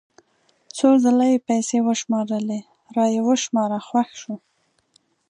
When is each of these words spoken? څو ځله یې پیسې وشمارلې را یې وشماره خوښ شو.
څو 0.77 0.87
ځله 1.03 1.25
یې 1.31 1.45
پیسې 1.49 1.77
وشمارلې 1.87 2.59
را 2.95 3.05
یې 3.13 3.21
وشماره 3.29 3.79
خوښ 3.87 4.09
شو. 4.21 4.35